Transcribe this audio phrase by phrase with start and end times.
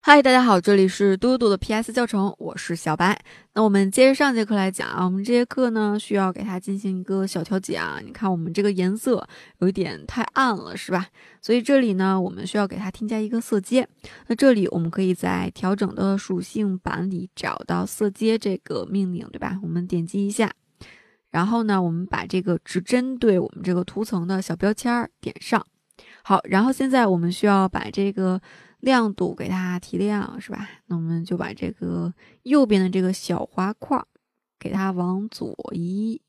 [0.00, 3.20] 嗨，大家好，这里是嘟嘟的 PS 教程，我是小白。
[3.54, 7.98] 那我们接着上节课来讲啊，我们这节课呢需要给它进行一个小调节啊。
[8.02, 9.28] 你看我们这个颜色
[9.58, 11.08] 有一点太暗了，是吧？
[11.42, 13.86] 所以这里呢，我们需要给它添加一个色阶。
[14.28, 19.58] 那这里我们可以在调整的属性板里找到色阶这个命令，对吧？
[19.62, 20.50] 我们点击一下，
[21.30, 25.66] 然后呢，我们把这个只针对我们这个图层的小标签点上。
[26.22, 28.40] 好，然后现在我们需要把这个。
[28.80, 30.68] 亮度给它提亮是吧？
[30.86, 34.00] 那我们就把这个右边的这个小滑块
[34.56, 36.20] 给它往左移，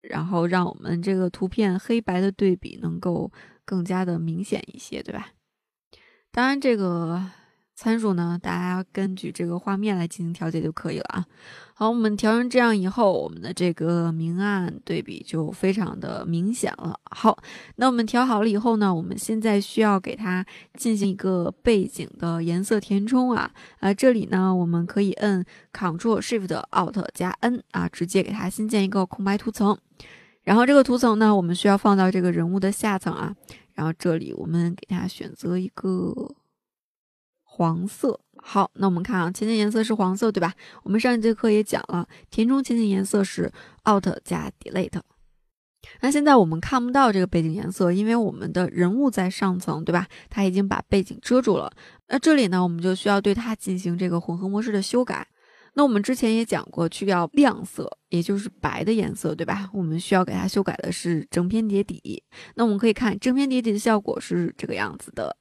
[0.00, 3.30] 然后让我们这个图片黑白的对比能够
[3.66, 5.32] 更加的明显一些，对吧？
[6.30, 7.22] 当然这个。
[7.74, 11.26] 参数呢，大家根据这个画面来进行调节就可以了啊。
[11.74, 16.96] 好，我们调成这样以后，我们的这个明暗对比就非常的明显了。
[17.10, 17.36] 好，
[17.76, 23.50] 那我们调好了以后呢，我们现在需要给它进行一个背景的颜色填充啊。
[23.80, 29.76] 啊，这里呢，我们可以摁 Ctrl Shift Alt 加 N 啊，直接给它新建一个空白图层。
[30.44, 33.34] 然后这个图层呢，我们需要放到这个人物的下层啊。
[33.74, 36.34] 然后这里我们给它选择一个。
[37.54, 40.54] 黄色，好，那我们看啊，前景颜色是黄色，对吧？
[40.84, 43.52] 我们上一节课也讲了，填充前景颜色是
[43.84, 45.02] Alt 加 Delete。
[46.00, 50.06] 那现在我们看不到这个背景颜色，因为我们的人物在上层，对吧？
[50.30, 51.70] 它已经把背景遮住了。
[52.08, 55.28] 那这里呢，我们就需要对它进行这个混合模式的修改。
[55.74, 59.68] 那我们之前也讲过，去掉亮色，也就是白的颜色，对吧？
[59.74, 62.22] 我们需要给它修改的是正片叠底。
[62.54, 65.36] 那我们可以看正片叠底的效果是这个样子的。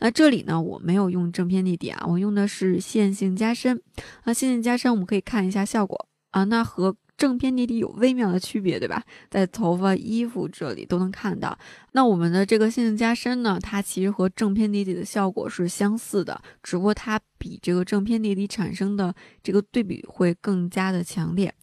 [0.00, 3.80] 那这里呢，我没有用正片立体啊，我用的是线性加深。
[4.24, 9.02] 那线性加深，我们可以看一下效果啊，那和正片立体有微妙的区别，对吧？
[9.30, 11.58] 在头发、衣服这里都能看到。
[11.92, 21.54] 那我们的这个线性加深呢，它其实和正片立体的效果是相似的，只不过它比这个正片立体产生的这个对比会更加的强烈。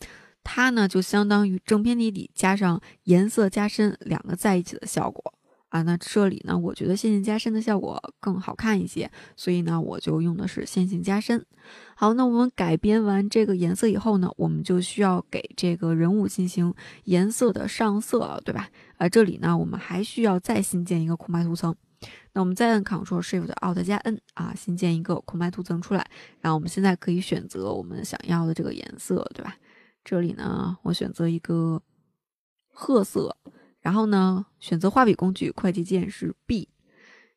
[0.44, 5.34] 它呢，就相当于正片立体加上颜色加深两个在一起的效果。
[5.74, 11.44] 啊，那这里呢，我觉得线性加深的效果更好看一些，所以呢，我就用的是线性加深。
[11.96, 16.72] 好，那我们改编完这个颜色以后呢，我们就需要给这个人物进行
[17.06, 18.70] 颜色的上色了，对吧？
[18.98, 21.76] 啊，这里呢，我们还需要再新建一个空白图层。
[22.34, 26.06] 那我们再按 Ctrl Shift Alt 加 N 啊，新建一个空白图层出来。
[26.42, 29.58] 然后我们现在可以选择我们想要的这个颜色，对吧？
[30.04, 31.82] 这里呢，我选择一个
[32.72, 33.36] 褐色。
[33.84, 36.68] 然后呢，选择画笔工具，快捷键是 B，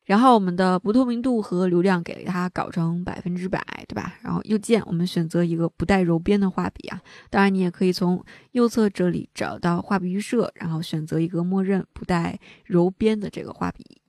[0.05, 4.15] 然后我们的不透明度和流量给它搞成百分之百，对吧？
[4.21, 6.99] 然后右键我们选择一个不带柔边的画笔啊，
[7.29, 14.01] 当然你也可以从右侧这里找到画笔预设，然后选择一个默认不带柔边的这个画笔。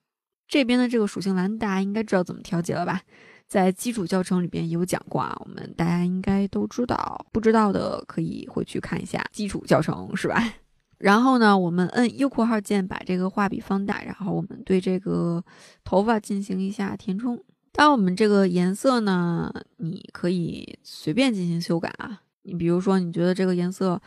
[0.47, 3.03] 这边的这个属性栏大家应该知道怎么调节了吧？
[3.49, 10.55] 在基础教程里边有讲过啊，我们大家应该都知道，不知道的可以回去看一下基础教程，是吧？
[10.99, 15.45] 然后呢，我们摁右括号键把这个画笔放大，然后我们对这个
[15.85, 17.43] 头发进行一下填充。
[17.73, 22.23] 当我们这个颜色呢，你可以随便进行修改啊。
[22.43, 24.01] 你比如说，你觉得这个颜色，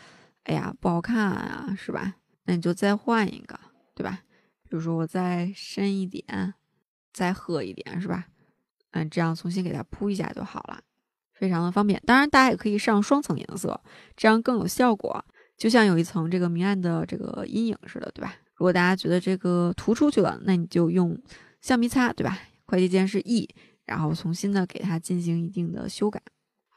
[0.44, 2.16] 哎呀不好看啊，是吧？
[2.46, 3.58] 那你就再换一个，
[3.96, 4.23] 对吧？
[4.63, 6.56] 比如说我再深一点，
[7.13, 8.25] 再褐一点，是吧？
[8.91, 10.81] 嗯，这样重新给它铺一下就好了，
[11.31, 12.02] 非常的方便。
[12.06, 13.79] 当然，大家也可以上双层颜色，
[14.18, 15.23] 这样更有效果。
[15.61, 18.33] 就像有一层这个明暗的这个阴影似的，对吧？
[18.55, 21.16] 如果大家觉得这个涂出去了，那你就用
[21.61, 22.35] 橡皮擦，对吧？
[22.66, 23.47] 快捷键是 E，
[23.85, 26.19] 然后重新的给它进行一定的修改。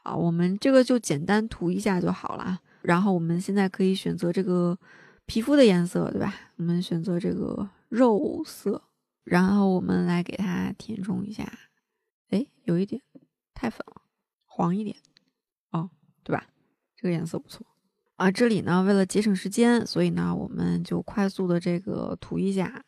[0.03, 2.59] 好，我们这个就简单涂一下就好了。
[2.83, 4.77] 然后我们现在可以选择这个
[5.25, 6.35] 皮肤的颜色，对吧？
[6.57, 8.83] 我们选择这个肉色，
[9.23, 11.51] 然后我们来给它填充一下。
[12.29, 13.01] 哎，有一点
[13.55, 14.03] 太粉了，
[14.45, 14.95] 黄一点，
[15.71, 15.89] 哦，
[16.23, 16.45] 对吧？
[16.95, 17.65] 这个颜色不错。
[18.15, 22.83] 啊，这里呢，为了节省时间，所以呢，我们就快速的这个涂一下。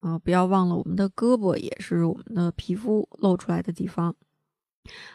[0.00, 4.14] 啊，不要忘了我们的胳膊也是我们的皮肤露出来的地方。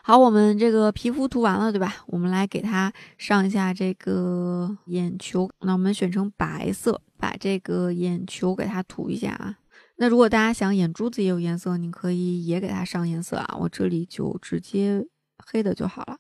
[0.02, 1.98] 好，我们这个皮肤涂完了，对吧？
[2.08, 5.48] 我们来给它上一下这个眼球。
[5.60, 9.58] 那我们选成白色，把这个眼球给它涂一下啊。
[9.98, 13.58] 那如果大家想眼珠子也有颜色，你可以也给它上颜色啊。
[13.60, 15.06] 我这里就直接
[15.46, 16.18] 黑的就好了。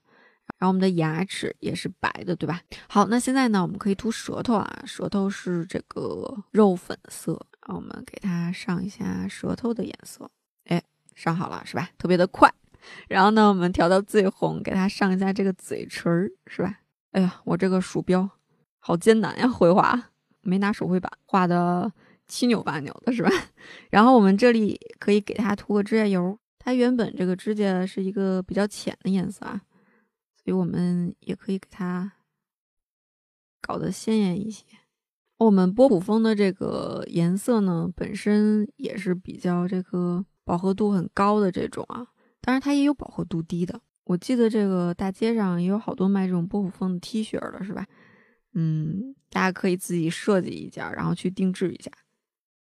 [0.59, 2.61] 然后我们的牙齿也是白的，对吧？
[2.87, 7.31] 好，那现在呢，我们可以涂舌头啊，舌头是这个肉粉色，
[7.65, 10.29] 然后我们给它上一下舌头的颜色，
[10.65, 10.83] 哎，
[11.15, 11.89] 上好了，是吧？
[11.97, 12.53] 特别的快。
[13.07, 16.79] 然后呢，我们调到最红，给它上一下这个嘴唇，是吧？
[17.13, 18.29] 哎呀，我这个鼠标
[18.79, 20.11] 好艰难呀，绘画。
[20.41, 21.91] 没拿手绘板，画的
[22.25, 23.29] 七扭八扭的，是吧？
[23.91, 29.61] 然后我们这里可以给它涂个指甲油，它原本这个指甲是一个比较浅的颜色啊，
[30.49, 32.11] 所以我们也可以给它
[33.61, 34.65] 搞得鲜艳一些。
[35.37, 42.07] 我们波普风的这个颜色呢，本身也是比较这个饱和度很高的这种啊，
[42.41, 43.79] 当然它也有饱和度低的。
[44.05, 47.85] 我记得这个大街上也有好多卖这种波普风的 T 恤的，是吧？
[48.55, 51.91] 嗯，大家可以自己设计一件，然后去定制一下，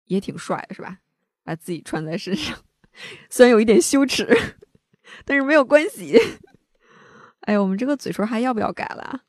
[0.05, 0.99] 也挺帅的，是吧？
[1.43, 2.59] 把自己穿在身上，
[3.31, 4.27] 虽然有一点羞耻，
[5.25, 6.15] 但是没有关系。
[7.41, 9.21] 哎，我们这个嘴唇还要不要改了？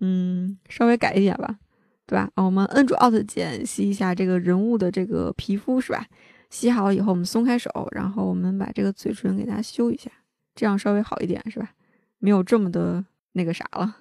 [0.00, 1.58] 嗯，稍微改一点吧。
[2.06, 2.28] 对吧？
[2.34, 6.08] 我们摁住 Alt 键吸一下这个人物的这个皮肤，是吧？
[6.50, 10.10] 吸好以后，我们松开手，然后我们把这个嘴唇给它修一下，
[10.56, 11.70] 这样稍微好一点，是吧？
[12.18, 13.04] 没有这么的
[13.34, 13.98] 那个啥了，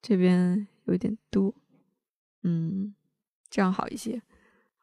[0.00, 1.54] 这边有一点多，
[2.44, 2.94] 嗯，
[3.50, 4.22] 这样好一些。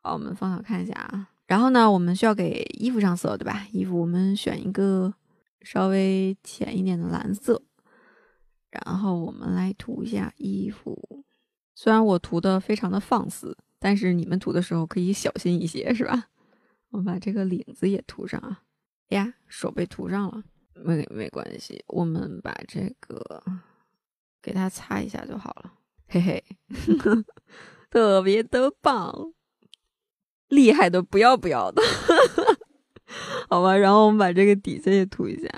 [0.03, 1.29] 好，我们放小看一下啊。
[1.47, 3.65] 然后呢，我们需要给衣服上色，对吧？
[3.71, 5.11] 衣服我们选一个
[5.63, 7.59] 稍微浅一点的蓝色，
[8.85, 11.23] 然后我们来涂一下衣服。
[11.75, 16.29] 虽然我涂的非常的放肆，但是你们涂的时候可以小心一些，是吧？
[16.89, 18.63] 我把这个领子也涂上啊。
[19.09, 20.43] 呀，手被涂上了，
[20.73, 23.43] 没没关系，我们把这个
[24.41, 25.73] 给它擦一下就好了。
[26.09, 26.43] 嘿嘿，
[27.89, 29.33] 特别的棒，
[30.49, 31.81] 厉害的不要不要的，
[33.49, 33.77] 好吧。
[33.77, 35.49] 然后我们把这个底下也涂一下。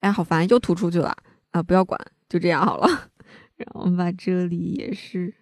[0.00, 1.16] 哎，好烦，又涂出去了
[1.52, 1.62] 啊！
[1.62, 1.98] 不要管，
[2.32, 2.88] 就这样好了。
[3.56, 5.34] 然后我们把这里也是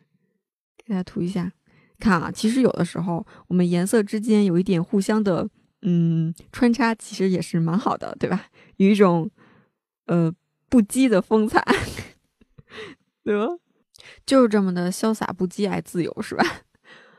[0.84, 1.52] 给它涂一下，
[2.00, 5.48] 看啊，其实有的时候我们颜色之间有一点互相的
[5.82, 8.46] 嗯穿插，其实也是蛮好的，对吧？
[8.78, 9.31] 有一种
[10.06, 10.34] 呃
[10.69, 11.64] 不羁的风采，
[13.22, 13.46] 对吧？
[14.26, 16.44] 就是这么的潇洒不羁爱自由，是吧？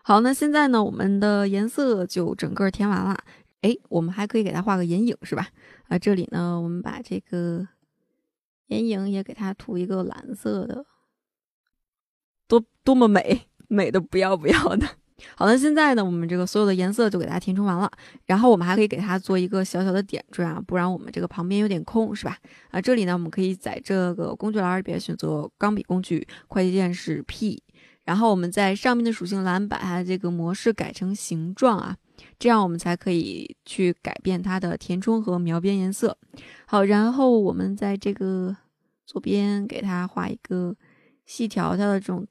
[0.03, 3.17] 好，那现在呢，我们的颜色就整个填完了。
[3.61, 5.47] 哎，我们还可以给它画个眼影，是吧？
[5.87, 7.65] 啊，这里呢，我们把这个
[8.71, 10.85] 眼影也给它涂一个蓝色的。
[12.47, 14.87] 多多么美， 美的不要不要的。
[15.35, 17.91] 好了，现在呢，我们这个所有的颜色就给它填充完了，
[18.25, 22.37] 然后我们还可以给它做一个小小的点缀啊，不然我们这个旁边有点空，是吧？
[22.71, 27.61] 啊，这里呢，我们可以在这个工具栏里边选择钢笔工具，快捷键是 P，
[28.03, 31.95] 然后我们在上面的属性栏把它这个模式改成形状啊，
[32.39, 36.17] 这样我们才可以去改变它的填充和描边颜色。
[36.65, 38.55] 好，然后我们在这个
[39.05, 40.75] 左边给它画一个
[41.25, 42.27] 细条条的这种。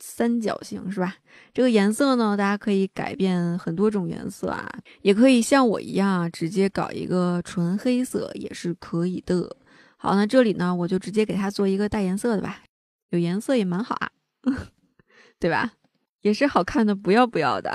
[0.00, 1.16] 三角形是吧？
[1.54, 4.68] 这个颜色呢，大家可以改变很多种颜色啊，
[5.00, 9.56] 也可以像我一样直接搞一个纯黑色也是可以的。
[9.96, 12.64] 好，那这里呢，我就直接给它做一个带颜色的吧，
[13.10, 14.10] 有颜色也蛮好啊，
[15.40, 15.72] 对吧？
[16.20, 17.72] 也是好看的不要不要的，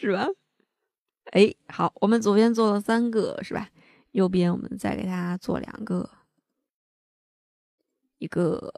[0.00, 0.28] 是吧？
[1.32, 3.68] 哎，好，我们左边做了三个是吧？
[4.12, 6.08] 右边我们再给它做两个，
[8.18, 8.72] 一个。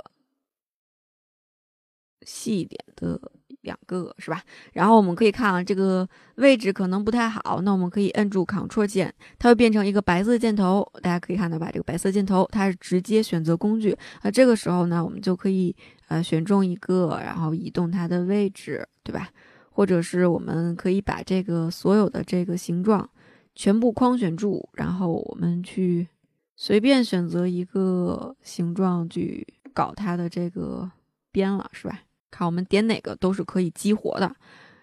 [2.22, 3.18] 细一点的
[3.62, 4.42] 两个是吧？
[4.74, 10.86] 然后我们可以看啊，这个位置可能不太好，那我们可以摁住 Ctrl 键，它会变成一个白色箭头。
[11.02, 11.70] 大家可以看到吧？
[11.72, 14.30] 这个白色箭头它是直接选择工具啊。
[14.30, 15.74] 这个时候呢，我们就可以
[16.08, 19.30] 呃选中一个，然后移动它的位置，对吧？
[19.80, 23.08] 或者是我们可以把这个所有的这个形状
[23.54, 26.06] 全部框选住，然后我们去
[26.54, 30.90] 随便选择一个形状去搞它的这个
[31.32, 31.98] 边了，是吧？
[32.30, 34.36] 看我们点哪个都是可以激活的。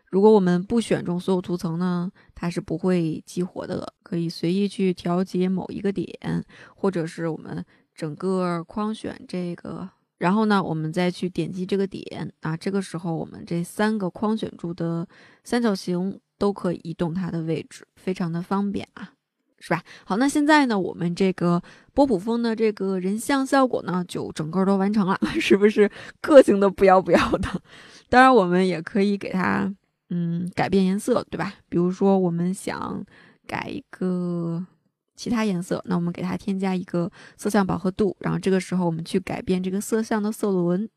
[0.08, 3.94] 如果我们不选中所有图层呢，它是不会激活的。
[4.02, 6.44] 可以随意去调节某一个点，
[6.76, 7.64] 或者是我们
[7.94, 9.88] 整个框选这个，
[10.18, 12.56] 然后呢，我们再去点击这个点啊。
[12.58, 15.08] 这个时候，我们这三个框选住的
[15.44, 19.12] 三角形都可以移动它的位置，非常的方便啊。
[19.60, 19.82] 是吧？
[20.06, 21.60] 好，那现在呢，我们这个
[21.92, 25.90] 波普风的这个人像效果呢，就整个都完成了， 是不是
[26.22, 27.50] 个性的不要不要的？
[28.08, 29.74] 当然，我们也可以给它
[30.12, 31.56] 嗯改变颜色，对吧？
[31.70, 33.04] 比如说，我们想
[33.48, 34.64] 改一个
[35.18, 40.90] 其他颜色，那我们给它添加一个色相饱和度，然后这个时候我们去改变这个色相的色轮。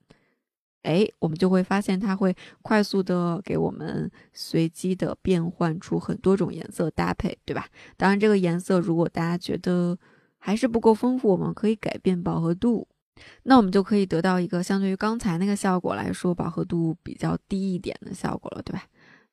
[0.82, 7.66] 哎，我们就会发现它会快速的给我们随机的变换出很多种颜色搭配，对吧？
[7.98, 9.98] 当然，这个颜色如果大家觉得
[10.38, 12.88] 还是不够丰富，我们可以改变饱和度，
[13.42, 18.84] 那我们就可以得到一个相对于刚才那个效果来说饱和度比较低一点的效果了，对吧？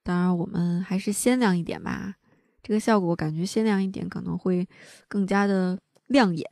[0.04, 2.16] 当然，我们还是鲜亮一点吧，
[2.62, 4.68] 这个效果感觉鲜亮一点可能会
[5.08, 6.46] 更加的亮眼，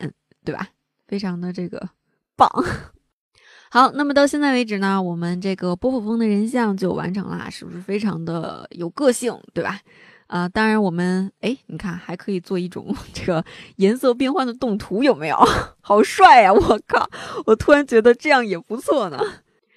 [0.44, 0.70] 对吧？
[1.08, 1.90] 非常的这个
[2.36, 2.50] 棒。
[3.70, 9.82] 好，那么到现在为止呢，我们这个波普风的人像就完成了，是不是非常的有个性，对吧？
[10.28, 13.44] 啊，当然我们哎，你看还可以做一种这个
[13.76, 15.38] 颜色变换的动图，有没有？
[15.82, 16.54] 好帅呀！
[16.54, 17.08] 我靠，
[17.46, 19.20] 我突然觉得这样也不错呢，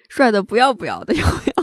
[0.08, 1.57] 帅的不要不要的，有没有？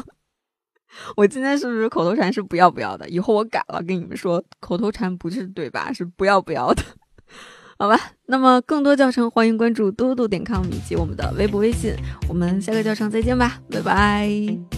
[1.15, 3.07] 我今天是不是口头禅是不要不要的？
[3.09, 5.91] 以后我改了，跟你们说，口头禅不是对吧？
[5.93, 6.83] 是不要不要的，
[7.77, 7.99] 好吧？
[8.27, 11.93] 那么更多教程，欢迎关注嘟嘟点 com 以及我们的微博、微信。
[12.27, 14.74] 我们下个教程再见吧，拜拜。